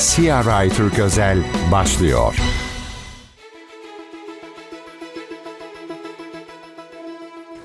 CRI 0.00 0.70
Türk 0.76 0.98
Özel 0.98 1.38
başlıyor. 1.72 2.36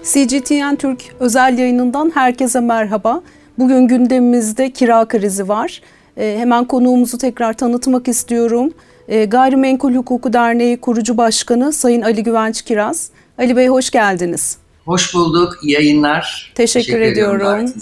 CGTN 0.04 0.76
Türk 0.76 1.02
özel 1.20 1.58
yayınından 1.58 2.12
herkese 2.14 2.60
merhaba. 2.60 3.22
Bugün 3.58 3.88
gündemimizde 3.88 4.72
kira 4.72 5.08
krizi 5.08 5.48
var. 5.48 5.82
E, 6.18 6.36
hemen 6.40 6.66
konuğumuzu 6.66 7.18
tekrar 7.18 7.54
tanıtmak 7.54 8.08
istiyorum. 8.08 8.74
E, 9.08 9.26
Gayrimenkul 9.26 9.96
Hukuku 9.96 10.34
Derneği 10.34 10.78
kurucu 10.78 11.18
başkanı 11.18 11.74
Sayın 11.74 12.02
Ali 12.02 12.24
Güvenç 12.24 12.62
Kiraz. 12.62 13.10
Ali 13.38 13.56
Bey 13.56 13.68
hoş 13.68 13.90
geldiniz. 13.92 14.58
Hoş 14.86 15.14
bulduk. 15.14 15.60
İyi 15.64 15.74
yayınlar. 15.74 16.52
Teşekkür, 16.56 16.86
Teşekkür 16.86 17.02
ediyorum. 17.02 17.74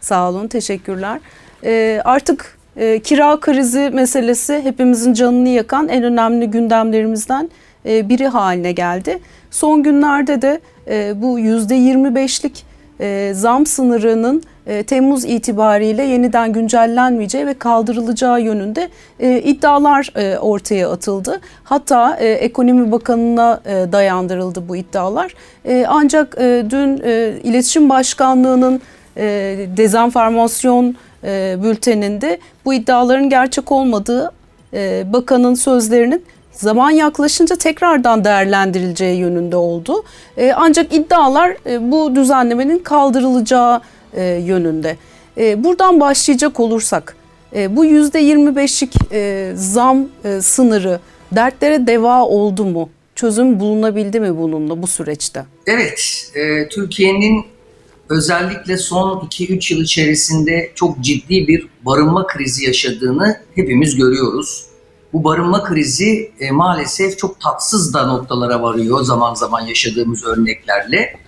Sağ 0.00 0.30
olun. 0.30 0.48
Teşekkürler. 0.48 1.20
E, 1.64 2.02
artık 2.04 2.58
e, 2.76 2.98
kira 2.98 3.40
krizi 3.40 3.90
meselesi 3.92 4.60
hepimizin 4.64 5.12
canını 5.12 5.48
yakan 5.48 5.88
en 5.88 6.02
önemli 6.02 6.50
gündemlerimizden 6.50 7.50
e, 7.86 8.08
biri 8.08 8.26
haline 8.26 8.72
geldi. 8.72 9.18
Son 9.50 9.82
günlerde 9.82 10.42
de 10.42 10.60
e, 10.88 11.22
bu 11.22 11.40
%25'lik 11.40 12.64
e, 13.00 13.32
zam 13.34 13.66
sınırının 13.66 14.42
e, 14.66 14.82
Temmuz 14.82 15.24
itibariyle 15.24 16.02
yeniden 16.02 16.52
güncellenmeyeceği 16.52 17.46
ve 17.46 17.54
kaldırılacağı 17.54 18.40
yönünde 18.40 18.88
e, 19.20 19.38
iddialar 19.40 20.12
e, 20.16 20.38
ortaya 20.38 20.90
atıldı. 20.90 21.40
Hatta 21.64 22.16
e, 22.16 22.28
Ekonomi 22.28 22.92
Bakanı'na 22.92 23.60
e, 23.66 23.92
dayandırıldı 23.92 24.68
bu 24.68 24.76
iddialar. 24.76 25.34
E, 25.64 25.86
ancak 25.88 26.36
e, 26.38 26.64
dün 26.70 27.00
e, 27.04 27.34
İletişim 27.42 27.88
Başkanlığı'nın 27.88 28.80
e, 29.16 29.22
dezenformasyon 29.76 30.96
e, 31.24 31.56
bülteninde 31.62 32.38
bu 32.64 32.74
iddiaların 32.74 33.30
gerçek 33.30 33.72
olmadığı 33.72 34.32
e, 34.74 35.04
bakanın 35.12 35.54
sözlerinin 35.54 36.24
zaman 36.52 36.90
yaklaşınca 36.90 37.56
tekrardan 37.56 38.24
değerlendirileceği 38.24 39.18
yönünde 39.18 39.56
oldu. 39.56 40.04
E, 40.36 40.52
ancak 40.52 40.94
iddialar 40.94 41.56
bu 41.80 42.16
düzenlemenin 42.16 42.78
kaldırılacağı 42.78 43.80
yönünde. 44.40 44.96
Buradan 45.36 46.00
başlayacak 46.00 46.60
olursak 46.60 47.16
bu 47.52 47.86
%25'lik 47.86 48.94
e, 49.12 49.52
zam 49.54 50.06
sınırı 50.40 51.00
dertlere 51.32 51.86
deva 51.86 52.24
oldu 52.24 52.64
mu? 52.64 52.90
Çözüm 53.14 53.60
bulunabildi 53.60 54.20
mi 54.20 54.36
bununla 54.36 54.82
bu 54.82 54.86
süreçte? 54.86 55.44
Evet, 55.66 56.30
e, 56.34 56.68
Türkiye'nin 56.68 57.44
özellikle 58.08 58.78
son 58.78 59.18
2-3 59.18 59.74
yıl 59.74 59.82
içerisinde 59.82 60.72
çok 60.74 61.00
ciddi 61.00 61.48
bir 61.48 61.66
barınma 61.82 62.26
krizi 62.26 62.64
yaşadığını 62.66 63.40
hepimiz 63.54 63.96
görüyoruz. 63.96 64.66
Bu 65.12 65.24
barınma 65.24 65.64
krizi 65.64 66.32
e, 66.40 66.50
maalesef 66.50 67.18
çok 67.18 67.40
tatsız 67.40 67.94
da 67.94 68.06
noktalara 68.06 68.62
varıyor 68.62 69.02
zaman 69.02 69.34
zaman 69.34 69.60
yaşadığımız 69.60 70.24
örneklerle. 70.24 71.20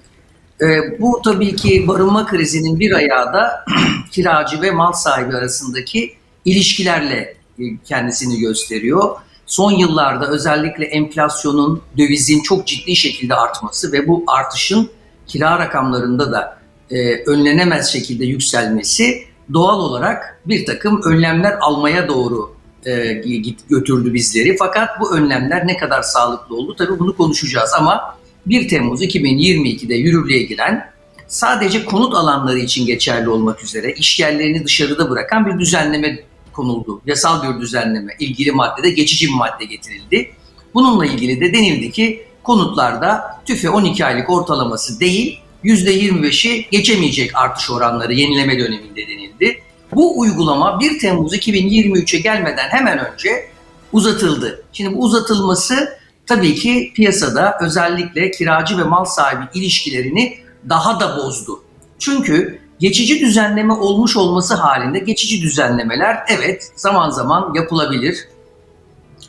E, 0.60 1.00
bu 1.00 1.20
tabii 1.24 1.56
ki 1.56 1.88
barınma 1.88 2.27
krizinin 2.27 2.80
bir 2.80 2.92
ayağı 2.92 3.33
da 3.33 3.64
kiracı 4.11 4.62
ve 4.62 4.70
mal 4.70 4.92
sahibi 4.92 5.36
arasındaki 5.36 6.14
ilişkilerle 6.44 7.36
e, 7.58 7.62
kendisini 7.84 8.38
gösteriyor. 8.38 9.16
Son 9.46 9.72
yıllarda 9.72 10.28
özellikle 10.28 10.84
enflasyonun, 10.84 11.83
dövizin 11.98 12.42
çok 12.42 12.66
ciddi 12.66 12.96
şekilde 12.96 13.34
artması 13.34 13.92
ve 13.92 14.08
bu 14.08 14.24
artışın 14.27 14.90
kira 15.27 15.58
rakamlarında 15.58 16.33
da 16.33 16.58
e, 16.91 17.25
önlenemez 17.25 17.92
şekilde 17.92 18.25
yükselmesi 18.25 19.25
doğal 19.53 19.81
olarak 19.81 20.41
bir 20.47 20.67
takım 20.67 21.03
önlemler 21.03 21.59
almaya 21.61 22.09
doğru 22.09 22.56
e, 22.87 23.12
git 23.15 23.69
götürdü 23.69 24.15
bizleri. 24.15 24.56
Fakat 24.59 25.01
bu 25.01 25.17
önlemler 25.17 25.67
ne 25.67 25.77
kadar 25.77 26.03
sağlıklı 26.03 26.57
oldu 26.57 26.75
tabii 26.79 26.98
bunu 26.98 27.17
konuşacağız 27.17 27.70
ama 27.79 28.17
1 28.47 28.69
Temmuz 28.69 29.03
2022'de 29.03 29.95
yürürlüğe 29.95 30.42
giren 30.42 30.91
sadece 31.29 31.85
konut 31.85 32.14
alanları 32.14 32.58
için 32.58 32.86
geçerli 32.86 33.29
olmak 33.29 33.64
üzere 33.64 33.92
iş 33.92 34.20
yerlerini 34.20 34.64
dışarıda 34.64 35.11
bırakan 35.11 35.46
bir 35.46 35.58
düzenleme 35.58 36.19
konuldu. 36.52 37.01
Yasal 37.07 37.42
bir 37.42 37.61
düzenleme. 37.61 38.17
ilgili 38.20 38.52
maddede 38.52 38.91
geçici 38.91 39.27
bir 39.27 39.35
madde 39.35 39.64
getirildi. 39.64 40.30
Bununla 40.75 41.07
ilgili 41.07 41.41
de 41.41 41.52
denildi 41.52 41.91
ki 41.91 42.25
konutlarda 42.42 43.41
tüfe 43.46 43.70
12 43.70 44.05
aylık 44.05 44.30
ortalaması 44.30 45.01
değil 45.01 45.41
%25'i 45.66 46.66
geçemeyecek 46.70 47.36
artış 47.36 47.70
oranları 47.70 48.12
yenileme 48.12 48.58
döneminde 48.58 49.06
denildi. 49.06 49.62
Bu 49.94 50.20
uygulama 50.20 50.80
1 50.80 50.98
Temmuz 50.98 51.34
2023'e 51.34 52.18
gelmeden 52.18 52.68
hemen 52.68 52.98
önce 52.98 53.50
uzatıldı. 53.92 54.64
Şimdi 54.72 54.96
bu 54.96 55.02
uzatılması 55.02 55.98
tabii 56.27 56.54
ki 56.54 56.92
piyasada 56.94 57.58
özellikle 57.60 58.30
kiracı 58.30 58.78
ve 58.78 58.82
mal 58.82 59.04
sahibi 59.04 59.44
ilişkilerini 59.54 60.38
daha 60.68 61.00
da 61.00 61.16
bozdu. 61.16 61.62
Çünkü 61.98 62.58
geçici 62.78 63.20
düzenleme 63.20 63.72
olmuş 63.72 64.16
olması 64.16 64.54
halinde 64.54 64.98
geçici 64.98 65.42
düzenlemeler 65.42 66.18
evet 66.28 66.72
zaman 66.77 67.10
zaman 67.10 67.54
yapılabilir. 67.54 68.28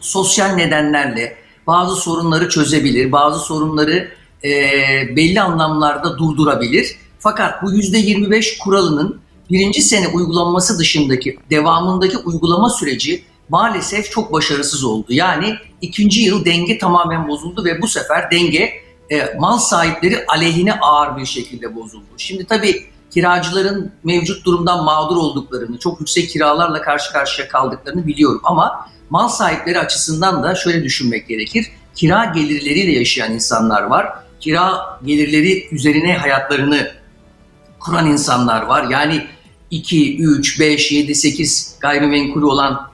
Sosyal 0.02 0.50
nedenlerle 0.50 1.36
bazı 1.68 1.96
sorunları 1.96 2.50
çözebilir, 2.50 3.12
bazı 3.12 3.40
sorunları 3.40 4.12
e, 4.44 4.50
belli 5.16 5.42
anlamlarda 5.42 6.18
durdurabilir. 6.18 6.96
Fakat 7.20 7.64
bu 7.64 7.72
%25 7.74 8.58
kuralının 8.58 9.22
birinci 9.52 9.82
sene 9.82 10.08
uygulanması 10.08 10.80
dışındaki 10.80 11.38
devamındaki 11.50 12.18
uygulama 12.18 12.70
süreci 12.70 13.24
maalesef 13.50 14.12
çok 14.12 14.34
başarısız 14.34 14.84
oldu. 14.84 15.06
Yani 15.10 15.56
ikinci 15.82 16.22
yıl 16.22 16.46
denge 16.46 16.78
tamamen 16.78 17.28
bozuldu 17.28 17.66
ve 17.66 17.82
bu 17.82 17.88
sefer 17.88 18.32
denge 18.32 18.74
e, 19.10 19.36
mal 19.40 19.58
sahipleri 19.58 20.26
aleyhine 20.28 20.74
ağır 20.74 21.18
bir 21.18 21.26
şekilde 21.26 21.76
bozuldu. 21.76 22.06
Şimdi 22.18 22.46
tabii 22.46 22.84
kiracıların 23.12 23.92
mevcut 24.04 24.46
durumdan 24.46 24.84
mağdur 24.84 25.18
olduklarını, 25.18 25.80
çok 25.80 26.00
yüksek 26.00 26.30
kiralarla 26.30 26.82
karşı 26.82 27.12
karşıya 27.12 27.48
kaldıklarını 27.48 28.08
biliyorum 28.08 28.42
ama 28.44 28.90
mal 29.10 29.28
sahipleri 29.28 29.80
açısından 29.80 30.44
da 30.44 30.56
şöyle 30.56 30.84
düşünmek 30.84 31.28
gerekir. 31.28 31.68
Kira 31.96 32.26
gelirleriyle 32.26 32.92
yaşayan 32.92 33.34
insanlar 33.34 33.84
var. 33.84 34.27
Kira 34.40 35.00
gelirleri 35.06 35.68
üzerine 35.72 36.18
hayatlarını 36.18 36.92
kuran 37.80 38.12
insanlar 38.12 38.62
var. 38.62 38.88
Yani 38.90 39.28
2, 39.72 40.18
3, 40.24 40.60
5, 40.60 40.92
7, 40.92 41.16
8 41.16 41.76
gayrimenkulü 41.80 42.46
olan 42.46 42.92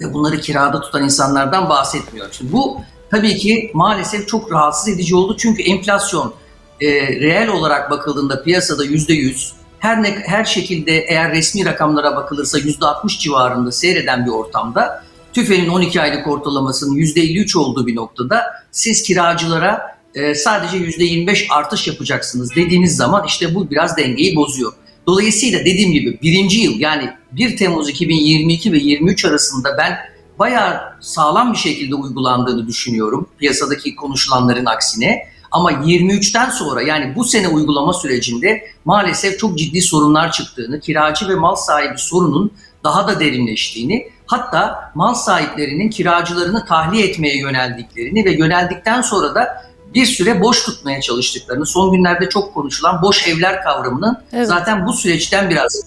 ve 0.00 0.14
bunları 0.14 0.40
kirada 0.40 0.80
tutan 0.80 1.04
insanlardan 1.04 1.68
bahsetmiyorum. 1.68 2.32
Şimdi 2.32 2.52
bu 2.52 2.80
tabii 3.10 3.36
ki 3.36 3.70
maalesef 3.74 4.28
çok 4.28 4.52
rahatsız 4.52 4.88
edici 4.88 5.16
oldu. 5.16 5.36
Çünkü 5.38 5.62
enflasyon 5.62 6.34
e, 6.80 6.86
reel 7.20 7.48
olarak 7.48 7.90
bakıldığında 7.90 8.42
piyasada 8.42 8.84
yüzde 8.84 9.14
yüz, 9.14 9.52
her 9.78 10.02
ne, 10.02 10.10
her 10.26 10.44
şekilde 10.44 10.98
eğer 10.98 11.32
resmi 11.32 11.64
rakamlara 11.64 12.16
bakılırsa 12.16 12.58
yüzde 12.58 12.86
60 12.86 13.18
civarında 13.18 13.72
seyreden 13.72 14.26
bir 14.26 14.30
ortamda 14.30 15.04
TÜFE'nin 15.32 15.68
12 15.68 16.00
aylık 16.00 16.26
ortalamasının 16.26 16.94
yüzde 16.94 17.20
53 17.20 17.56
olduğu 17.56 17.86
bir 17.86 17.96
noktada 17.96 18.42
siz 18.72 19.02
kiracılara 19.02 19.95
e, 20.16 20.34
sadece 20.34 20.76
yüzde 20.76 21.04
25 21.04 21.46
artış 21.50 21.86
yapacaksınız 21.88 22.56
dediğiniz 22.56 22.96
zaman 22.96 23.24
işte 23.26 23.54
bu 23.54 23.70
biraz 23.70 23.96
dengeyi 23.96 24.36
bozuyor. 24.36 24.72
Dolayısıyla 25.06 25.60
dediğim 25.60 25.92
gibi 25.92 26.18
birinci 26.22 26.60
yıl 26.60 26.80
yani 26.80 27.10
1 27.32 27.56
Temmuz 27.56 27.88
2022 27.88 28.72
ve 28.72 28.78
23 28.78 29.24
arasında 29.24 29.78
ben 29.78 29.98
bayağı 30.38 30.80
sağlam 31.00 31.52
bir 31.52 31.58
şekilde 31.58 31.94
uygulandığını 31.94 32.66
düşünüyorum 32.66 33.28
piyasadaki 33.38 33.96
konuşulanların 33.96 34.66
aksine. 34.66 35.22
Ama 35.50 35.72
23'ten 35.72 36.50
sonra 36.50 36.82
yani 36.82 37.16
bu 37.16 37.24
sene 37.24 37.48
uygulama 37.48 37.92
sürecinde 37.92 38.68
maalesef 38.84 39.38
çok 39.38 39.58
ciddi 39.58 39.82
sorunlar 39.82 40.32
çıktığını, 40.32 40.80
kiracı 40.80 41.28
ve 41.28 41.34
mal 41.34 41.54
sahibi 41.54 41.98
sorunun 41.98 42.52
daha 42.84 43.08
da 43.08 43.20
derinleştiğini, 43.20 44.08
hatta 44.26 44.92
mal 44.94 45.14
sahiplerinin 45.14 45.90
kiracılarını 45.90 46.66
tahliye 46.66 47.06
etmeye 47.06 47.38
yöneldiklerini 47.38 48.24
ve 48.24 48.32
yöneldikten 48.32 49.02
sonra 49.02 49.34
da 49.34 49.66
bir 49.96 50.06
süre 50.06 50.40
boş 50.40 50.64
tutmaya 50.64 51.00
çalıştıklarını, 51.00 51.66
son 51.66 51.92
günlerde 51.92 52.28
çok 52.28 52.54
konuşulan 52.54 53.02
boş 53.02 53.28
evler 53.28 53.62
kavramının 53.62 54.18
evet. 54.32 54.48
zaten 54.48 54.86
bu 54.86 54.92
süreçten 54.92 55.50
biraz 55.50 55.86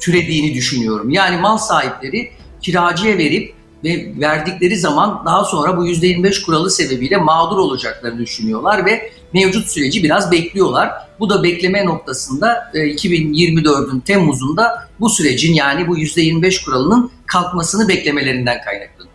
türediğini 0.00 0.54
düşünüyorum. 0.54 1.10
Yani 1.10 1.36
mal 1.36 1.58
sahipleri 1.58 2.30
kiracıya 2.62 3.18
verip 3.18 3.54
ve 3.84 4.12
verdikleri 4.20 4.76
zaman 4.76 5.22
daha 5.26 5.44
sonra 5.44 5.76
bu 5.76 5.86
%25 5.86 6.42
kuralı 6.42 6.70
sebebiyle 6.70 7.16
mağdur 7.16 7.58
olacaklarını 7.58 8.18
düşünüyorlar 8.18 8.86
ve 8.86 9.12
mevcut 9.32 9.66
süreci 9.66 10.02
biraz 10.02 10.32
bekliyorlar. 10.32 10.90
Bu 11.20 11.30
da 11.30 11.42
bekleme 11.42 11.84
noktasında 11.84 12.70
2024'ün 12.74 13.98
e, 13.98 14.00
Temmuz'unda 14.00 14.88
bu 15.00 15.10
sürecin 15.10 15.54
yani 15.54 15.88
bu 15.88 15.98
%25 15.98 16.64
kuralının 16.64 17.10
kalkmasını 17.26 17.88
beklemelerinden 17.88 18.60
kaynaklanıyor. 18.64 19.09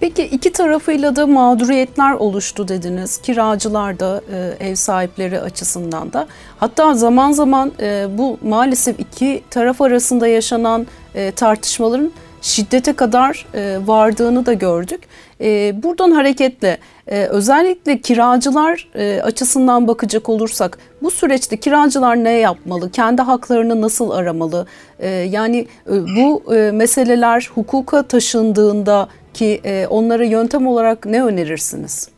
Peki 0.00 0.22
iki 0.22 0.52
tarafıyla 0.52 1.16
da 1.16 1.26
mağduriyetler 1.26 2.12
oluştu 2.12 2.68
dediniz. 2.68 3.18
Kiracılar 3.18 4.00
da 4.00 4.20
e, 4.32 4.68
ev 4.68 4.74
sahipleri 4.74 5.40
açısından 5.40 6.12
da. 6.12 6.26
Hatta 6.58 6.94
zaman 6.94 7.32
zaman 7.32 7.72
e, 7.80 8.06
bu 8.18 8.38
maalesef 8.42 9.00
iki 9.00 9.42
taraf 9.50 9.80
arasında 9.80 10.26
yaşanan 10.26 10.86
e, 11.14 11.30
tartışmaların 11.30 12.12
şiddete 12.42 12.92
kadar 12.92 13.46
e, 13.54 13.78
vardığını 13.86 14.46
da 14.46 14.52
gördük. 14.52 15.00
E, 15.40 15.82
buradan 15.82 16.10
hareketle 16.10 16.78
e, 17.06 17.24
özellikle 17.24 18.00
kiracılar 18.00 18.88
e, 18.94 19.20
açısından 19.22 19.88
bakacak 19.88 20.28
olursak 20.28 20.78
bu 21.02 21.10
süreçte 21.10 21.56
kiracılar 21.56 22.24
ne 22.24 22.32
yapmalı? 22.32 22.90
Kendi 22.90 23.22
haklarını 23.22 23.80
nasıl 23.80 24.10
aramalı? 24.10 24.66
E, 24.98 25.08
yani 25.08 25.66
e, 25.86 25.92
bu 26.16 26.54
e, 26.54 26.70
meseleler 26.70 27.50
hukuka 27.54 28.02
taşındığında 28.02 29.08
ki 29.36 29.60
e, 29.64 29.86
onlara 29.90 30.24
yöntem 30.24 30.66
olarak 30.66 31.06
ne 31.06 31.22
önerirsiniz? 31.22 32.08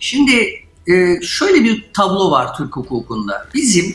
Şimdi 0.00 0.32
e, 0.88 1.20
şöyle 1.22 1.64
bir 1.64 1.90
tablo 1.94 2.30
var 2.30 2.56
Türk 2.56 2.76
hukukunda. 2.76 3.46
Bizim 3.54 3.94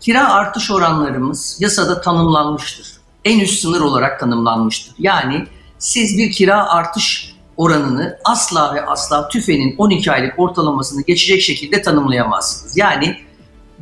kira 0.00 0.30
artış 0.30 0.70
oranlarımız 0.70 1.56
yasada 1.60 2.00
tanımlanmıştır. 2.00 2.92
En 3.24 3.40
üst 3.40 3.62
sınır 3.62 3.80
olarak 3.80 4.20
tanımlanmıştır. 4.20 4.94
Yani 4.98 5.46
siz 5.78 6.18
bir 6.18 6.32
kira 6.32 6.68
artış 6.68 7.34
oranını 7.56 8.18
asla 8.24 8.74
ve 8.74 8.86
asla 8.86 9.28
TÜFE'nin 9.28 9.74
12 9.78 10.12
aylık 10.12 10.38
ortalamasını 10.38 11.02
geçecek 11.02 11.42
şekilde 11.42 11.82
tanımlayamazsınız. 11.82 12.76
Yani 12.76 13.16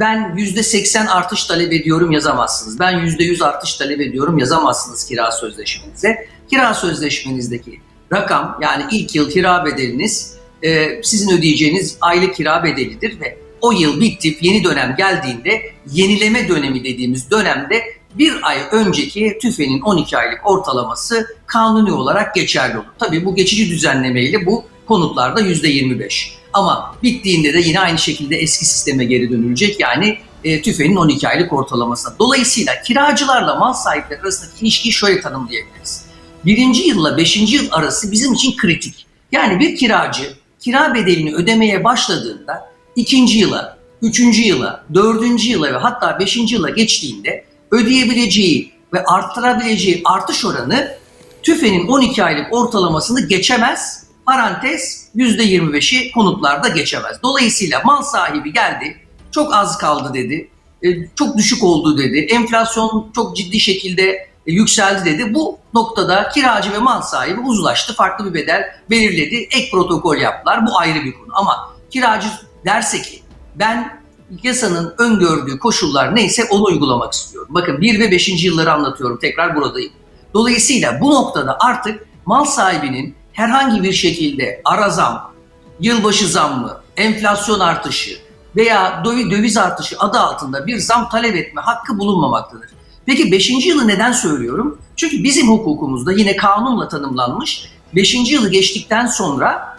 ben 0.01 0.35
%80 0.37 1.09
artış 1.09 1.45
talep 1.45 1.73
ediyorum 1.73 2.11
yazamazsınız. 2.11 2.81
Ben 2.81 2.95
%100 2.95 3.45
artış 3.45 3.75
talep 3.75 4.01
ediyorum 4.01 4.39
yazamazsınız 4.39 5.09
kira 5.09 5.33
sözleşmenize. 5.33 6.29
Kira 6.51 6.75
sözleşmenizdeki 6.75 7.81
rakam 8.13 8.59
yani 8.63 8.85
ilk 8.91 9.15
yıl 9.15 9.31
kira 9.31 9.65
bedeliniz 9.65 10.35
e, 10.63 11.01
sizin 11.03 11.39
ödeyeceğiniz 11.39 11.97
aylık 12.01 12.35
kira 12.35 12.65
bedelidir 12.65 13.21
ve 13.21 13.39
o 13.61 13.73
yıl 13.73 14.01
bitip 14.01 14.43
yeni 14.43 14.65
dönem 14.65 14.95
geldiğinde 14.97 15.63
yenileme 15.93 16.49
dönemi 16.49 16.85
dediğimiz 16.85 17.31
dönemde 17.31 17.83
bir 18.15 18.35
ay 18.43 18.59
önceki 18.73 19.39
TÜFE'nin 19.43 19.81
12 19.81 20.19
aylık 20.19 20.51
ortalaması 20.51 21.27
kanuni 21.47 21.93
olarak 21.93 22.35
geçerli 22.35 22.79
olur. 22.79 22.87
Tabii 22.99 23.25
bu 23.25 23.35
geçici 23.35 23.71
düzenlemeyle 23.71 24.47
bu 24.47 24.65
konutlarda 24.87 25.41
%25. 25.41 26.40
Ama 26.53 26.97
bittiğinde 27.03 27.55
de 27.55 27.59
yine 27.59 27.81
aynı 27.81 27.99
şekilde 27.99 28.37
eski 28.37 28.65
sisteme 28.65 29.05
geri 29.05 29.31
dönülecek. 29.31 29.81
Yani 29.81 30.19
e, 30.45 30.63
TÜFE'nin 30.63 30.97
12 30.97 31.29
aylık 31.29 31.53
ortalamasına. 31.53 32.15
Dolayısıyla 32.19 32.83
kiracılarla 32.83 33.55
mal 33.55 33.73
sahipleri 33.73 34.21
arasındaki 34.21 34.61
ilişkiyi 34.61 34.93
şöyle 34.93 35.21
tanımlayabiliriz. 35.21 36.05
Birinci 36.45 36.83
yılla 36.83 37.17
beşinci 37.17 37.57
yıl 37.57 37.69
arası 37.71 38.13
bizim 38.13 38.33
için 38.33 38.57
kritik. 38.57 39.07
Yani 39.33 39.61
bir 39.61 39.77
kiracı 39.77 40.35
kira 40.61 40.95
bedelini 40.95 41.35
ödemeye 41.35 41.85
başladığında 41.85 42.73
ikinci 42.97 43.39
yıla, 43.39 43.79
üçüncü 44.03 44.43
yıla, 44.43 44.85
dördüncü 44.95 45.49
yıla 45.49 45.73
ve 45.73 45.77
hatta 45.77 46.19
beşinci 46.19 46.55
yıla 46.55 46.71
geçtiğinde 46.71 47.45
ödeyebileceği 47.71 48.73
ve 48.93 49.05
arttırabileceği 49.05 50.03
artış 50.05 50.45
oranı 50.45 50.99
TÜFE'nin 51.43 51.89
12 51.89 52.25
aylık 52.25 52.53
ortalamasını 52.53 53.29
geçemez. 53.29 54.00
Parantez 54.27 55.09
%25'i 55.17 56.13
konutlarda 56.13 56.69
geçemez. 56.69 57.23
Dolayısıyla 57.23 57.83
mal 57.85 58.03
sahibi 58.03 58.53
geldi, 58.53 58.97
çok 59.31 59.55
az 59.55 59.79
kaldı 59.79 60.15
dedi, 60.15 60.51
e, 60.83 60.89
çok 61.15 61.37
düşük 61.37 61.65
oldu 61.65 61.99
dedi, 61.99 62.19
enflasyon 62.19 63.11
çok 63.15 63.37
ciddi 63.37 63.61
şekilde 63.61 64.03
e, 64.47 64.53
yükseldi 64.53 65.05
dedi. 65.05 65.35
Bu 65.35 65.59
noktada 65.75 66.29
kiracı 66.29 66.73
ve 66.73 66.79
mal 66.79 67.03
sahibi 67.03 67.41
uzlaştı, 67.41 67.95
farklı 67.95 68.27
bir 68.27 68.35
bedel 68.35 68.65
belirledi, 68.91 69.37
ek 69.37 69.71
protokol 69.71 70.17
yaptılar. 70.17 70.67
Bu 70.67 70.79
ayrı 70.79 71.05
bir 71.05 71.13
konu. 71.13 71.29
Ama 71.33 71.71
kiracı 71.91 72.29
derse 72.65 73.03
ki 73.03 73.23
ben 73.55 74.01
yasanın 74.43 74.95
öngördüğü 74.99 75.59
koşullar 75.59 76.17
neyse 76.17 76.45
onu 76.51 76.65
uygulamak 76.65 77.13
istiyorum. 77.13 77.49
Bakın 77.55 77.81
1 77.81 78.01
ve 78.01 78.11
5. 78.11 78.45
yılları 78.45 78.73
anlatıyorum 78.73 79.19
tekrar 79.19 79.57
buradayım. 79.57 79.93
Dolayısıyla 80.35 81.01
bu 81.01 81.11
noktada 81.11 81.57
artık 81.61 82.07
mal 82.27 82.45
sahibinin 82.45 83.15
herhangi 83.41 83.83
bir 83.83 83.93
şekilde 83.93 84.63
ara 84.65 84.91
zam, 84.91 85.33
yılbaşı 85.81 86.29
zammı, 86.29 86.81
enflasyon 86.97 87.61
artışı 87.61 88.19
veya 88.57 89.03
döviz 89.05 89.57
artışı 89.57 89.97
adı 89.99 90.19
altında 90.19 90.67
bir 90.67 90.79
zam 90.79 91.09
talep 91.09 91.37
etme 91.37 91.61
hakkı 91.61 91.99
bulunmamaktadır. 91.99 92.71
Peki 93.07 93.33
5. 93.33 93.51
yılı 93.67 93.89
neden 93.89 94.13
söylüyorum? 94.13 94.79
Çünkü 94.97 95.25
bizim 95.25 95.49
hukukumuzda 95.49 96.13
yine 96.13 96.37
kanunla 96.37 96.89
tanımlanmış 96.89 97.71
5. 97.95 98.15
yılı 98.15 98.51
geçtikten 98.51 99.07
sonra 99.07 99.70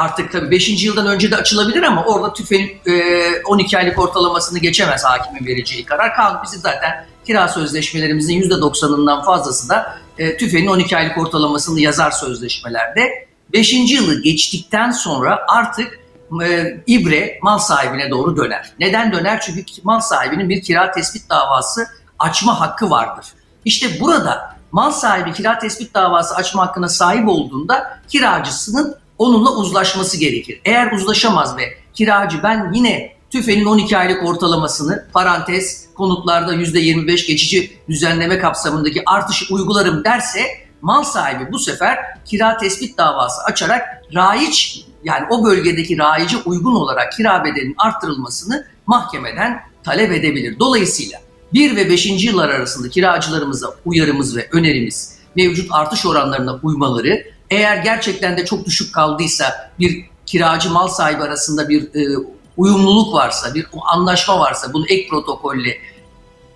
artık 0.00 0.32
tabii 0.32 0.50
5. 0.50 0.84
yıldan 0.84 1.06
önce 1.06 1.30
de 1.30 1.36
açılabilir 1.36 1.82
ama 1.82 2.04
orada 2.04 2.32
TÜFE'nin 2.32 2.70
e, 2.86 3.42
12 3.44 3.78
aylık 3.78 3.98
ortalamasını 3.98 4.58
geçemez 4.58 5.04
hakimin 5.04 5.46
vereceği 5.46 5.84
karar. 5.84 6.14
Kanun 6.14 6.38
bizim 6.44 6.60
zaten 6.60 7.06
kira 7.26 7.48
sözleşmelerimizin 7.48 8.42
%90'ından 8.42 9.24
fazlası 9.24 9.68
da 9.68 9.98
e, 10.18 10.36
TÜFE'nin 10.36 10.66
12 10.66 10.96
aylık 10.96 11.18
ortalamasını 11.18 11.80
yazar 11.80 12.10
sözleşmelerde. 12.10 13.28
5. 13.52 13.72
yılı 13.72 14.22
geçtikten 14.22 14.90
sonra 14.90 15.38
artık 15.48 16.00
e, 16.44 16.76
ibre 16.86 17.38
mal 17.42 17.58
sahibine 17.58 18.10
doğru 18.10 18.36
döner. 18.36 18.72
Neden 18.78 19.12
döner? 19.12 19.40
Çünkü 19.40 19.64
mal 19.84 20.00
sahibinin 20.00 20.48
bir 20.48 20.62
kira 20.62 20.90
tespit 20.90 21.30
davası 21.30 21.86
açma 22.18 22.60
hakkı 22.60 22.90
vardır. 22.90 23.26
İşte 23.64 24.00
burada 24.00 24.56
mal 24.72 24.90
sahibi 24.90 25.32
kira 25.32 25.58
tespit 25.58 25.94
davası 25.94 26.34
açma 26.34 26.62
hakkına 26.62 26.88
sahip 26.88 27.28
olduğunda 27.28 28.00
kiracısının 28.08 28.96
onunla 29.20 29.56
uzlaşması 29.56 30.16
gerekir. 30.16 30.60
Eğer 30.64 30.92
uzlaşamaz 30.92 31.56
ve 31.56 31.62
kiracı 31.94 32.42
ben 32.42 32.72
yine 32.74 33.12
TÜFE'nin 33.30 33.64
12 33.64 33.98
aylık 33.98 34.24
ortalamasını 34.24 35.06
parantez 35.12 35.94
konutlarda 35.94 36.54
%25 36.54 37.26
geçici 37.26 37.70
düzenleme 37.88 38.38
kapsamındaki 38.38 39.02
artışı 39.06 39.54
uygularım 39.54 40.04
derse 40.04 40.40
mal 40.82 41.02
sahibi 41.02 41.52
bu 41.52 41.58
sefer 41.58 41.98
kira 42.24 42.56
tespit 42.56 42.98
davası 42.98 43.42
açarak 43.42 43.82
raiç 44.14 44.84
yani 45.04 45.26
o 45.30 45.44
bölgedeki 45.44 45.98
raice 45.98 46.36
uygun 46.44 46.74
olarak 46.74 47.12
kira 47.12 47.44
bedelinin 47.44 47.74
arttırılmasını 47.78 48.66
mahkemeden 48.86 49.60
talep 49.82 50.12
edebilir. 50.12 50.58
Dolayısıyla 50.58 51.20
1 51.52 51.76
ve 51.76 51.90
5. 51.90 52.24
yıllar 52.24 52.48
arasında 52.48 52.88
kiracılarımıza 52.88 53.74
uyarımız 53.84 54.36
ve 54.36 54.48
önerimiz 54.52 55.18
mevcut 55.36 55.68
artış 55.72 56.06
oranlarına 56.06 56.60
uymaları 56.62 57.24
eğer 57.50 57.76
gerçekten 57.76 58.36
de 58.36 58.44
çok 58.44 58.66
düşük 58.66 58.94
kaldıysa 58.94 59.70
bir 59.78 60.04
kiracı 60.26 60.70
mal 60.70 60.88
sahibi 60.88 61.22
arasında 61.22 61.68
bir 61.68 61.82
e, 61.82 62.16
uyumluluk 62.56 63.14
varsa, 63.14 63.54
bir 63.54 63.66
anlaşma 63.92 64.40
varsa 64.40 64.72
bunu 64.72 64.86
ek 64.88 65.08
protokolle 65.08 65.78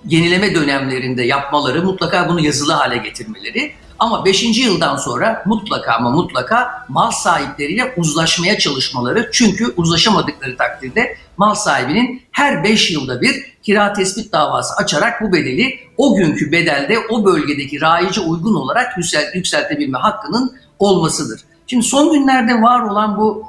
yenileme 0.06 0.54
dönemlerinde 0.54 1.22
yapmaları 1.22 1.82
mutlaka 1.82 2.28
bunu 2.28 2.40
yazılı 2.40 2.72
hale 2.72 2.96
getirmeleri. 2.96 3.72
Ama 3.98 4.24
5. 4.24 4.58
yıldan 4.58 4.96
sonra 4.96 5.42
mutlaka 5.46 5.92
ama 5.92 6.10
mutlaka 6.10 6.86
mal 6.88 7.10
sahipleriyle 7.10 7.94
uzlaşmaya 7.96 8.58
çalışmaları. 8.58 9.30
Çünkü 9.32 9.74
uzlaşamadıkları 9.76 10.56
takdirde 10.56 11.16
mal 11.36 11.54
sahibinin 11.54 12.22
her 12.30 12.64
5 12.64 12.90
yılda 12.90 13.20
bir 13.20 13.54
kira 13.62 13.92
tespit 13.92 14.32
davası 14.32 14.74
açarak 14.74 15.22
bu 15.22 15.32
bedeli 15.32 15.78
o 15.96 16.14
günkü 16.16 16.52
bedelde 16.52 16.98
o 17.10 17.24
bölgedeki 17.24 17.80
raice 17.80 18.20
uygun 18.20 18.54
olarak 18.54 18.96
yükselt, 18.96 19.34
yükseltebilme 19.34 19.98
hakkının 19.98 20.56
olmasıdır. 20.84 21.40
Şimdi 21.66 21.86
son 21.86 22.12
günlerde 22.12 22.62
var 22.62 22.80
olan 22.80 23.18
bu 23.18 23.44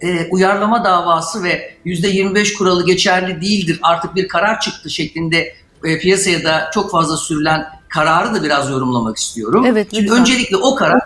e, 0.00 0.28
uyarlama 0.30 0.84
davası 0.84 1.42
ve 1.42 1.74
%25 1.86 2.54
kuralı 2.54 2.86
geçerli 2.86 3.40
değildir 3.40 3.78
artık 3.82 4.14
bir 4.14 4.28
karar 4.28 4.60
çıktı 4.60 4.90
şeklinde 4.90 5.54
e, 5.84 5.98
piyasaya 5.98 6.44
da 6.44 6.70
çok 6.74 6.90
fazla 6.90 7.16
sürülen 7.16 7.66
kararı 7.88 8.34
da 8.34 8.42
biraz 8.42 8.70
yorumlamak 8.70 9.16
istiyorum. 9.16 9.64
Evet, 9.66 9.88
Şimdi 9.94 10.12
öncelikle 10.12 10.56
o 10.56 10.74
karar 10.74 11.00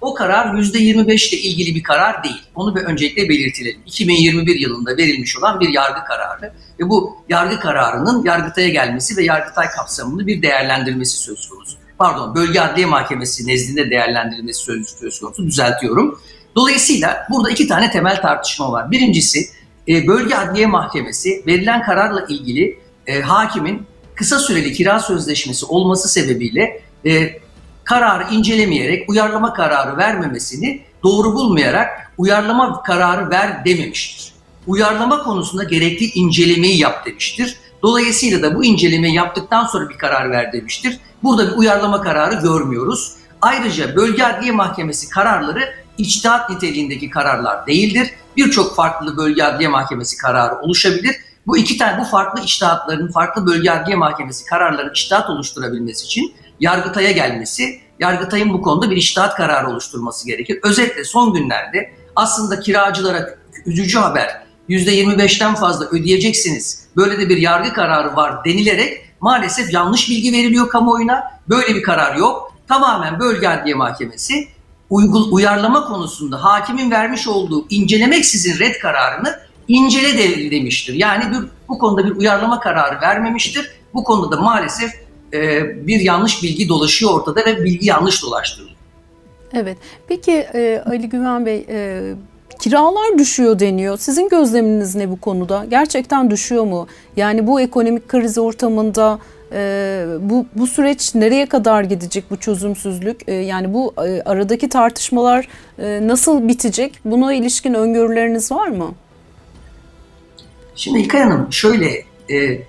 o 0.00 0.14
karar 0.14 0.54
%25 0.54 1.34
ile 1.34 1.40
ilgili 1.40 1.74
bir 1.74 1.82
karar 1.82 2.24
değil. 2.24 2.42
Onu 2.54 2.76
bir 2.76 2.80
öncelikle 2.80 3.28
belirtilelim. 3.28 3.80
2021 3.86 4.60
yılında 4.60 4.96
verilmiş 4.96 5.38
olan 5.38 5.60
bir 5.60 5.68
yargı 5.68 6.04
kararı 6.04 6.52
ve 6.80 6.88
bu 6.88 7.16
yargı 7.28 7.60
kararının 7.60 8.24
Yargıtay'a 8.24 8.68
gelmesi 8.68 9.16
ve 9.16 9.24
Yargıtay 9.24 9.68
kapsamında 9.70 10.26
bir 10.26 10.42
değerlendirmesi 10.42 11.18
söz 11.18 11.48
konusu. 11.48 11.76
Pardon, 11.98 12.34
Bölge 12.34 12.60
Adliye 12.60 12.86
Mahkemesi 12.86 13.46
nezdinde 13.46 13.90
değerlendirilmesi 13.90 14.64
söz 15.00 15.20
konusu 15.20 15.46
düzeltiyorum. 15.46 16.20
Dolayısıyla 16.56 17.26
burada 17.30 17.50
iki 17.50 17.68
tane 17.68 17.90
temel 17.90 18.22
tartışma 18.22 18.72
var. 18.72 18.90
Birincisi 18.90 19.48
e, 19.88 20.06
Bölge 20.06 20.34
Adliye 20.34 20.66
Mahkemesi 20.66 21.42
verilen 21.46 21.82
kararla 21.82 22.26
ilgili 22.28 22.78
e, 23.06 23.20
hakimin 23.20 23.82
kısa 24.14 24.38
süreli 24.38 24.72
kira 24.72 25.00
sözleşmesi 25.00 25.66
olması 25.66 26.08
sebebiyle 26.08 26.82
e, 27.06 27.40
kararı 27.84 28.34
incelemeyerek 28.34 29.10
uyarlama 29.10 29.52
kararı 29.52 29.96
vermemesini 29.96 30.82
doğru 31.02 31.34
bulmayarak 31.34 32.12
uyarlama 32.18 32.82
kararı 32.82 33.30
ver 33.30 33.64
dememiştir. 33.64 34.32
Uyarlama 34.66 35.22
konusunda 35.22 35.64
gerekli 35.64 36.06
incelemeyi 36.06 36.78
yap 36.78 37.06
demiştir. 37.06 37.56
Dolayısıyla 37.82 38.42
da 38.42 38.54
bu 38.54 38.64
incelemeyi 38.64 39.14
yaptıktan 39.14 39.66
sonra 39.66 39.88
bir 39.88 39.98
karar 39.98 40.30
ver 40.30 40.52
demiştir. 40.52 40.98
Burada 41.22 41.52
bir 41.52 41.56
uyarlama 41.56 42.00
kararı 42.00 42.34
görmüyoruz. 42.34 43.12
Ayrıca 43.42 43.96
Bölge 43.96 44.24
Adliye 44.24 44.52
Mahkemesi 44.52 45.08
kararları 45.08 45.74
içtihat 45.98 46.50
niteliğindeki 46.50 47.10
kararlar 47.10 47.66
değildir. 47.66 48.10
Birçok 48.36 48.76
farklı 48.76 49.16
Bölge 49.16 49.42
Adliye 49.42 49.68
Mahkemesi 49.68 50.16
kararı 50.16 50.58
oluşabilir. 50.60 51.16
Bu 51.46 51.58
iki 51.58 51.78
tane 51.78 52.00
bu 52.00 52.04
farklı 52.04 52.42
içtihatların, 52.42 53.12
farklı 53.12 53.46
Bölge 53.46 53.70
Adliye 53.70 53.96
Mahkemesi 53.96 54.44
kararların 54.44 54.90
içtihat 54.90 55.30
oluşturabilmesi 55.30 56.04
için 56.04 56.34
Yargıtay'a 56.60 57.10
gelmesi, 57.10 57.80
Yargıtay'ın 58.00 58.52
bu 58.52 58.62
konuda 58.62 58.90
bir 58.90 58.96
iştahat 58.96 59.36
kararı 59.36 59.70
oluşturması 59.70 60.26
gerekir. 60.26 60.60
Özetle 60.62 61.04
son 61.04 61.32
günlerde 61.32 61.92
aslında 62.16 62.60
kiracılara 62.60 63.34
üzücü 63.66 63.98
haber 63.98 64.45
%25'ten 64.68 65.54
fazla 65.54 65.86
ödeyeceksiniz. 65.86 66.86
Böyle 66.96 67.18
de 67.18 67.28
bir 67.28 67.36
yargı 67.36 67.72
kararı 67.72 68.16
var 68.16 68.44
denilerek 68.44 69.06
maalesef 69.20 69.72
yanlış 69.72 70.10
bilgi 70.10 70.32
veriliyor 70.32 70.68
kamuoyuna. 70.68 71.24
Böyle 71.48 71.74
bir 71.74 71.82
karar 71.82 72.16
yok. 72.16 72.52
Tamamen 72.68 73.20
bölge 73.20 73.48
adliye 73.48 73.74
mahkemesi 73.74 74.48
uygul 74.90 75.32
uyarlama 75.32 75.84
konusunda 75.84 76.44
hakimin 76.44 76.90
vermiş 76.90 77.28
olduğu 77.28 77.66
incelemeksizin 77.70 78.58
red 78.58 78.74
kararını 78.74 79.40
incele 79.68 80.18
de 80.18 80.50
demiştir. 80.50 80.94
Yani 80.94 81.30
bir, 81.30 81.48
bu 81.68 81.78
konuda 81.78 82.04
bir 82.04 82.16
uyarlama 82.16 82.60
kararı 82.60 83.00
vermemiştir. 83.00 83.70
Bu 83.94 84.04
konuda 84.04 84.36
da 84.36 84.40
maalesef 84.40 84.90
e, 85.32 85.62
bir 85.86 86.00
yanlış 86.00 86.42
bilgi 86.42 86.68
dolaşıyor 86.68 87.12
ortada 87.12 87.44
ve 87.44 87.64
bilgi 87.64 87.86
yanlış 87.86 88.22
dolaştırılıyor. 88.22 88.76
Evet. 89.52 89.78
Peki 90.08 90.32
e, 90.32 90.82
Ali 90.86 91.08
Güven 91.08 91.46
Bey, 91.46 91.66
e, 91.68 92.02
kiralar 92.60 93.18
düşüyor 93.18 93.58
deniyor. 93.58 93.98
Sizin 93.98 94.28
gözleminiz 94.28 94.94
ne 94.94 95.10
bu 95.10 95.20
konuda? 95.20 95.66
Gerçekten 95.70 96.30
düşüyor 96.30 96.64
mu? 96.64 96.86
Yani 97.16 97.46
bu 97.46 97.60
ekonomik 97.60 98.08
kriz 98.08 98.38
ortamında 98.38 99.18
e, 99.52 100.04
bu 100.20 100.46
bu 100.54 100.66
süreç 100.66 101.14
nereye 101.14 101.46
kadar 101.46 101.82
gidecek 101.84 102.30
bu 102.30 102.36
çözümsüzlük? 102.36 103.28
E, 103.28 103.34
yani 103.34 103.74
bu 103.74 103.94
e, 104.06 104.22
aradaki 104.22 104.68
tartışmalar 104.68 105.48
e, 105.78 106.06
nasıl 106.06 106.48
bitecek? 106.48 107.00
Buna 107.04 107.32
ilişkin 107.32 107.74
öngörüleriniz 107.74 108.52
var 108.52 108.68
mı? 108.68 108.94
Şimdi 110.76 110.98
İlkay 110.98 111.22
Hanım 111.22 111.52
şöyle, 111.52 112.04
e, 112.30 112.62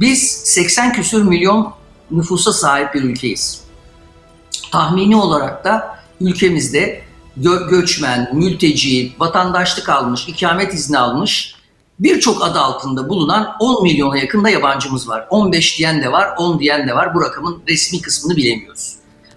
biz 0.00 0.22
80 0.44 0.92
küsür 0.92 1.22
milyon 1.22 1.72
nüfusa 2.10 2.52
sahip 2.52 2.94
bir 2.94 3.02
ülkeyiz. 3.02 3.60
Tahmini 4.72 5.16
olarak 5.16 5.64
da 5.64 5.98
ülkemizde 6.20 7.05
gö- 7.40 7.70
göçmen, 7.70 8.30
mülteci, 8.32 9.12
vatandaşlık 9.18 9.88
almış, 9.88 10.28
ikamet 10.28 10.74
izni 10.74 10.98
almış 10.98 11.56
birçok 12.00 12.42
adı 12.42 12.60
altında 12.60 13.08
bulunan 13.08 13.56
10 13.60 13.82
milyona 13.82 14.18
yakında 14.18 14.50
yabancımız 14.50 15.08
var. 15.08 15.26
15 15.30 15.78
diyen 15.78 16.02
de 16.02 16.12
var, 16.12 16.28
10 16.38 16.60
diyen 16.60 16.88
de 16.88 16.94
var. 16.94 17.14
Bu 17.14 17.20
rakamın 17.22 17.62
resmi 17.68 18.00
kısmını 18.00 18.36
bilemiyoruz. 18.36 18.94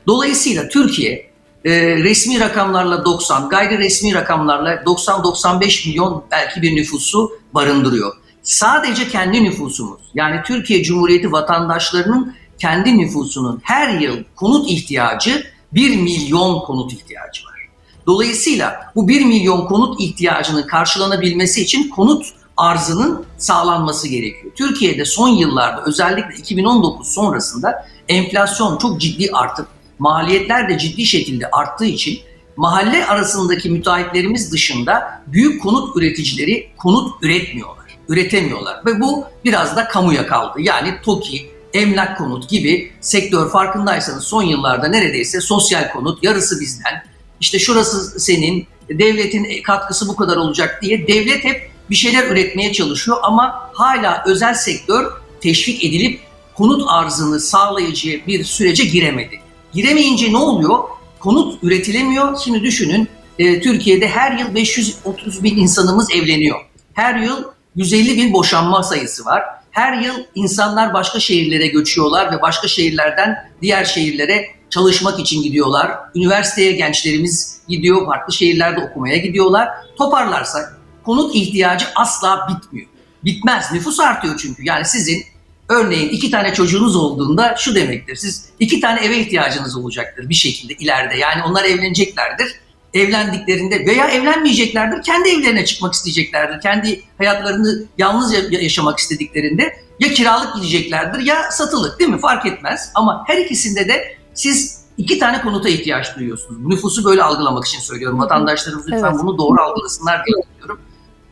Dolayısıyla 0.07 0.67
Türkiye 0.67 1.29
e, 1.65 1.95
resmi 1.97 2.39
rakamlarla 2.39 3.05
90, 3.05 3.49
gayri 3.49 3.77
resmi 3.77 4.13
rakamlarla 4.13 4.73
90-95 4.75 5.87
milyon 5.89 6.23
belki 6.31 6.61
bir 6.61 6.75
nüfusu 6.75 7.31
barındırıyor. 7.53 8.13
Sadece 8.43 9.07
kendi 9.07 9.43
nüfusumuz 9.43 10.01
yani 10.13 10.41
Türkiye 10.45 10.83
Cumhuriyeti 10.83 11.31
vatandaşlarının 11.31 12.35
kendi 12.59 12.97
nüfusunun 12.97 13.59
her 13.63 13.99
yıl 13.99 14.17
konut 14.35 14.69
ihtiyacı 14.69 15.43
1 15.71 15.97
milyon 15.97 16.59
konut 16.59 16.93
ihtiyacı 16.93 17.45
var. 17.45 17.58
Dolayısıyla 18.07 18.91
bu 18.95 19.07
1 19.07 19.25
milyon 19.25 19.67
konut 19.67 20.01
ihtiyacının 20.01 20.67
karşılanabilmesi 20.67 21.61
için 21.61 21.89
konut 21.89 22.25
arzının 22.57 23.25
sağlanması 23.37 24.07
gerekiyor. 24.07 24.53
Türkiye'de 24.55 25.05
son 25.05 25.27
yıllarda 25.27 25.83
özellikle 25.85 26.35
2019 26.37 27.07
sonrasında 27.07 27.87
enflasyon 28.07 28.77
çok 28.77 29.01
ciddi 29.01 29.31
artıp 29.33 29.67
maliyetler 29.99 30.69
de 30.69 30.77
ciddi 30.77 31.05
şekilde 31.05 31.51
arttığı 31.51 31.85
için 31.85 32.19
mahalle 32.57 33.05
arasındaki 33.05 33.69
müteahhitlerimiz 33.69 34.51
dışında 34.51 35.21
büyük 35.27 35.63
konut 35.63 35.97
üreticileri 35.97 36.71
konut 36.77 37.23
üretmiyorlar, 37.23 37.85
üretemiyorlar 38.09 38.85
ve 38.85 39.01
bu 39.01 39.25
biraz 39.45 39.75
da 39.75 39.87
kamuya 39.87 40.27
kaldı. 40.27 40.61
Yani 40.61 40.93
TOKİ, 41.03 41.51
emlak 41.73 42.17
konut 42.17 42.49
gibi 42.49 42.91
sektör 43.01 43.49
farkındaysanız 43.49 44.23
son 44.23 44.43
yıllarda 44.43 44.87
neredeyse 44.87 45.41
sosyal 45.41 45.91
konut 45.91 46.23
yarısı 46.23 46.59
bizden, 46.59 47.03
işte 47.39 47.59
şurası 47.59 48.19
senin, 48.19 48.67
devletin 48.89 49.61
katkısı 49.61 50.07
bu 50.07 50.15
kadar 50.15 50.37
olacak 50.37 50.79
diye 50.81 51.07
devlet 51.07 51.43
hep 51.43 51.71
bir 51.89 51.95
şeyler 51.95 52.27
üretmeye 52.27 52.73
çalışıyor 52.73 53.17
ama 53.23 53.69
hala 53.73 54.23
özel 54.27 54.53
sektör 54.53 55.11
teşvik 55.41 55.83
edilip 55.83 56.19
konut 56.55 56.83
arzını 56.87 57.39
sağlayıcı 57.39 58.21
bir 58.27 58.43
sürece 58.43 58.83
giremedi. 58.83 59.39
Giremeyince 59.73 60.33
ne 60.33 60.37
oluyor? 60.37 60.79
Konut 61.19 61.63
üretilemiyor. 61.63 62.37
Şimdi 62.43 62.63
düşünün 62.63 63.07
e, 63.39 63.61
Türkiye'de 63.61 64.07
her 64.07 64.37
yıl 64.37 64.55
530 64.55 65.43
bin 65.43 65.57
insanımız 65.57 66.11
evleniyor. 66.11 66.59
Her 66.93 67.19
yıl 67.19 67.43
150 67.75 68.17
bin 68.17 68.33
boşanma 68.33 68.83
sayısı 68.83 69.25
var. 69.25 69.43
Her 69.71 70.01
yıl 70.01 70.15
insanlar 70.35 70.93
başka 70.93 71.19
şehirlere 71.19 71.67
göçüyorlar 71.67 72.31
ve 72.31 72.41
başka 72.41 72.67
şehirlerden 72.67 73.49
diğer 73.61 73.85
şehirlere 73.85 74.45
çalışmak 74.69 75.19
için 75.19 75.43
gidiyorlar. 75.43 75.91
Üniversiteye 76.15 76.71
gençlerimiz 76.71 77.59
gidiyor, 77.67 78.05
farklı 78.05 78.33
şehirlerde 78.33 78.79
okumaya 78.81 79.17
gidiyorlar. 79.17 79.69
Toparlarsak 79.97 80.77
konut 81.05 81.35
ihtiyacı 81.35 81.85
asla 81.95 82.47
bitmiyor. 82.49 82.87
Bitmez. 83.23 83.71
Nüfus 83.71 83.99
artıyor 83.99 84.37
çünkü. 84.37 84.65
Yani 84.65 84.85
sizin 84.85 85.23
örneğin 85.69 86.09
iki 86.09 86.31
tane 86.31 86.53
çocuğunuz 86.53 86.95
olduğunda 86.95 87.55
şu 87.57 87.75
demektir. 87.75 88.15
Siz 88.15 88.49
iki 88.59 88.79
tane 88.79 88.99
eve 88.99 89.17
ihtiyacınız 89.17 89.77
olacaktır 89.77 90.29
bir 90.29 90.33
şekilde 90.33 90.73
ileride. 90.73 91.17
Yani 91.17 91.43
onlar 91.43 91.63
evleneceklerdir. 91.63 92.55
Evlendiklerinde 92.93 93.85
veya 93.85 94.07
evlenmeyeceklerdir. 94.07 95.03
Kendi 95.03 95.29
evlerine 95.29 95.65
çıkmak 95.65 95.93
isteyeceklerdir. 95.93 96.61
Kendi 96.61 97.01
hayatlarını 97.17 97.83
yalnız 97.97 98.33
yaşamak 98.51 98.99
istediklerinde 98.99 99.75
ya 99.99 100.13
kiralık 100.13 100.55
gideceklerdir 100.55 101.19
ya 101.19 101.51
satılık 101.51 101.99
değil 101.99 102.09
mi? 102.09 102.19
Fark 102.19 102.45
etmez. 102.45 102.91
Ama 102.95 103.23
her 103.27 103.37
ikisinde 103.37 103.87
de 103.87 104.18
siz 104.33 104.79
iki 104.97 105.19
tane 105.19 105.41
konuta 105.41 105.69
ihtiyaç 105.69 106.15
duyuyorsunuz. 106.15 106.61
Nüfusu 106.65 107.05
böyle 107.05 107.23
algılamak 107.23 107.65
için 107.65 107.79
söylüyorum. 107.79 108.19
Vatandaşlarımız 108.19 108.87
lütfen 108.87 109.11
evet. 109.11 109.19
bunu 109.23 109.37
doğru 109.37 109.61
algılasınlar 109.61 110.25
diye 110.25 110.35
söylüyorum. 110.47 110.81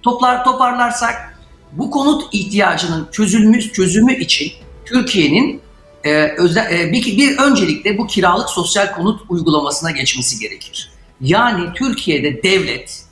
Toplar 0.01 0.43
toparlarsak 0.43 1.39
bu 1.71 1.91
konut 1.91 2.23
ihtiyacının 2.31 3.07
çözülmüş 3.11 3.71
çözümü 3.71 4.15
için 4.15 4.51
Türkiye'nin 4.85 5.61
e, 6.03 6.33
özel, 6.37 6.71
e, 6.71 6.91
bir, 6.91 7.05
bir 7.05 7.37
öncelikle 7.37 7.97
bu 7.97 8.07
kiralık 8.07 8.49
sosyal 8.49 8.95
konut 8.95 9.21
uygulamasına 9.29 9.91
geçmesi 9.91 10.39
gerekir. 10.39 10.91
Yani 11.21 11.73
Türkiye'de 11.75 12.43
devlet 12.43 13.03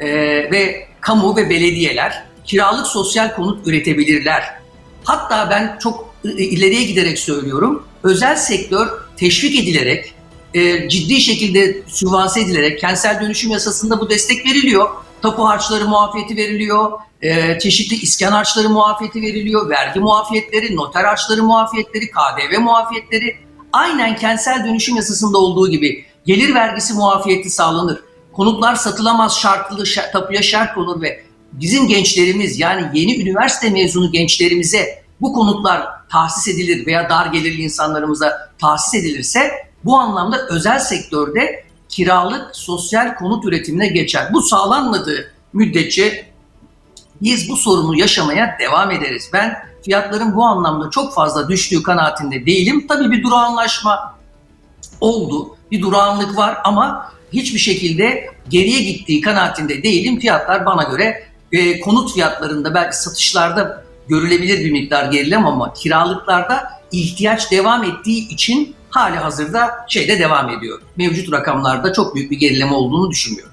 e, 0.00 0.06
ve 0.50 0.88
kamu 1.00 1.36
ve 1.36 1.50
belediyeler 1.50 2.24
kiralık 2.44 2.86
sosyal 2.86 3.34
konut 3.34 3.66
üretebilirler. 3.66 4.42
Hatta 5.04 5.50
ben 5.50 5.78
çok 5.80 6.14
ileriye 6.24 6.84
giderek 6.84 7.18
söylüyorum. 7.18 7.86
Özel 8.02 8.36
sektör 8.36 8.88
teşvik 9.16 9.60
edilerek, 9.62 10.14
e, 10.54 10.88
ciddi 10.88 11.20
şekilde 11.20 11.82
sübvanse 11.88 12.40
edilerek 12.40 12.80
kentsel 12.80 13.20
dönüşüm 13.20 13.50
yasasında 13.50 14.00
bu 14.00 14.10
destek 14.10 14.46
veriliyor 14.46 14.88
tapu 15.22 15.48
harçları 15.48 15.88
muafiyeti 15.88 16.36
veriliyor, 16.36 16.92
e, 17.22 17.58
çeşitli 17.58 17.96
iskan 17.96 18.32
harçları 18.32 18.68
muafiyeti 18.68 19.22
veriliyor, 19.22 19.70
vergi 19.70 20.00
muafiyetleri, 20.00 20.76
noter 20.76 21.04
harçları 21.04 21.42
muafiyetleri, 21.42 22.10
KDV 22.10 22.60
muafiyetleri 22.60 23.36
aynen 23.72 24.16
kentsel 24.16 24.64
dönüşüm 24.64 24.96
yasasında 24.96 25.38
olduğu 25.38 25.70
gibi 25.70 26.04
gelir 26.26 26.54
vergisi 26.54 26.94
muafiyeti 26.94 27.50
sağlanır. 27.50 28.00
Konutlar 28.32 28.74
satılamaz 28.74 29.38
şartlı 29.38 29.86
şart, 29.86 30.12
tapuya 30.12 30.42
şart 30.42 30.74
konur 30.74 31.02
ve 31.02 31.24
bizim 31.52 31.88
gençlerimiz 31.88 32.58
yani 32.58 33.00
yeni 33.00 33.20
üniversite 33.20 33.70
mezunu 33.70 34.12
gençlerimize 34.12 35.02
bu 35.20 35.32
konutlar 35.32 36.08
tahsis 36.08 36.54
edilir 36.54 36.86
veya 36.86 37.10
dar 37.10 37.26
gelirli 37.26 37.62
insanlarımıza 37.62 38.50
tahsis 38.58 38.94
edilirse 38.94 39.50
bu 39.84 39.98
anlamda 39.98 40.46
özel 40.48 40.78
sektörde 40.78 41.64
kiralık 41.88 42.56
sosyal 42.56 43.14
konut 43.14 43.44
üretimine 43.44 43.88
geçer. 43.88 44.28
Bu 44.32 44.42
sağlanmadığı 44.42 45.32
müddetçe 45.52 46.26
biz 47.22 47.48
bu 47.48 47.56
sorunu 47.56 47.98
yaşamaya 47.98 48.56
devam 48.60 48.90
ederiz. 48.90 49.30
Ben 49.32 49.56
fiyatların 49.84 50.36
bu 50.36 50.44
anlamda 50.44 50.90
çok 50.90 51.14
fazla 51.14 51.48
düştüğü 51.48 51.82
kanaatinde 51.82 52.46
değilim. 52.46 52.86
Tabii 52.88 53.10
bir 53.10 53.22
durağanlaşma 53.22 54.16
oldu. 55.00 55.56
Bir 55.70 55.82
durağanlık 55.82 56.36
var 56.36 56.58
ama 56.64 57.12
hiçbir 57.32 57.58
şekilde 57.58 58.30
geriye 58.48 58.80
gittiği 58.80 59.20
kanaatinde 59.20 59.82
değilim. 59.82 60.20
Fiyatlar 60.20 60.66
bana 60.66 60.82
göre 60.82 61.24
e, 61.52 61.80
konut 61.80 62.14
fiyatlarında 62.14 62.74
belki 62.74 62.96
satışlarda 62.96 63.85
görülebilir 64.08 64.64
bir 64.64 64.72
miktar 64.72 65.12
gerilem 65.12 65.46
ama 65.46 65.72
kiralıklarda 65.72 66.62
ihtiyaç 66.92 67.50
devam 67.50 67.84
ettiği 67.84 68.28
için 68.28 68.74
hali 68.90 69.16
hazırda 69.16 69.70
şeyde 69.88 70.18
devam 70.18 70.50
ediyor. 70.50 70.80
Mevcut 70.96 71.32
rakamlarda 71.32 71.92
çok 71.92 72.14
büyük 72.14 72.30
bir 72.30 72.38
gerileme 72.38 72.74
olduğunu 72.74 73.10
düşünmüyorum. 73.10 73.52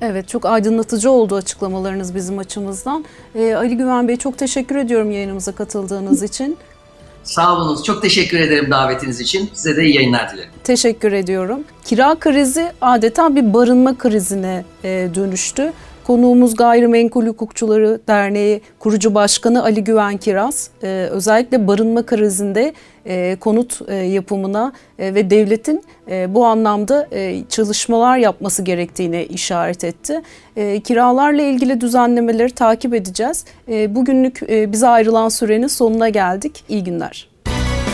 Evet 0.00 0.28
çok 0.28 0.46
aydınlatıcı 0.46 1.10
oldu 1.10 1.34
açıklamalarınız 1.34 2.14
bizim 2.14 2.38
açımızdan. 2.38 3.04
Ee, 3.34 3.54
Ali 3.54 3.76
Güven 3.76 4.08
Bey 4.08 4.16
çok 4.16 4.38
teşekkür 4.38 4.76
ediyorum 4.76 5.10
yayınımıza 5.10 5.52
katıldığınız 5.52 6.22
için. 6.22 6.56
Sağ 7.24 7.56
olunuz. 7.56 7.84
Çok 7.84 8.02
teşekkür 8.02 8.38
ederim 8.40 8.70
davetiniz 8.70 9.20
için. 9.20 9.50
Size 9.54 9.76
de 9.76 9.84
iyi 9.84 9.94
yayınlar 9.96 10.32
dilerim. 10.32 10.50
Teşekkür 10.64 11.12
ediyorum. 11.12 11.64
Kira 11.84 12.14
krizi 12.14 12.72
adeta 12.80 13.36
bir 13.36 13.54
barınma 13.54 13.98
krizine 13.98 14.64
e, 14.84 15.08
dönüştü. 15.14 15.72
Konuğumuz 16.06 16.56
Gayrimenkul 16.56 17.26
Hukukçuları 17.26 18.00
Derneği 18.08 18.60
kurucu 18.78 19.14
başkanı 19.14 19.62
Ali 19.62 19.84
Güven 19.84 20.16
Kiraz. 20.16 20.70
Ee, 20.82 21.08
özellikle 21.10 21.66
barınma 21.66 22.06
krizinde 22.06 22.72
e, 23.06 23.36
konut 23.40 23.80
e, 23.88 23.94
yapımına 23.94 24.72
e, 24.98 25.14
ve 25.14 25.30
devletin 25.30 25.84
e, 26.10 26.34
bu 26.34 26.46
anlamda 26.46 27.08
e, 27.12 27.44
çalışmalar 27.48 28.16
yapması 28.16 28.62
gerektiğine 28.62 29.26
işaret 29.26 29.84
etti. 29.84 30.22
E, 30.56 30.80
kiralarla 30.80 31.42
ilgili 31.42 31.80
düzenlemeleri 31.80 32.50
takip 32.50 32.94
edeceğiz. 32.94 33.44
E, 33.68 33.94
bugünlük 33.94 34.42
e, 34.50 34.72
bize 34.72 34.88
ayrılan 34.88 35.28
sürenin 35.28 35.66
sonuna 35.66 36.08
geldik. 36.08 36.64
İyi 36.68 36.84
günler. 36.84 37.28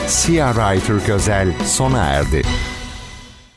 Siyah 0.07 0.55
Writer 0.55 1.07
Gözel 1.07 1.49
sona 1.67 2.05
erdi. 2.05 2.43